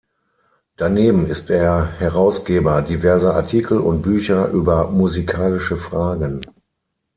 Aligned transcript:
Daneben 0.77 1.27
ist 1.27 1.51
er 1.51 1.85
Herausgeber 1.99 2.81
diverser 2.81 3.35
Artikel 3.35 3.77
und 3.77 4.01
Bücher 4.01 4.47
über 4.47 4.89
musikalische 4.89 5.77
Fragen. 5.77 6.41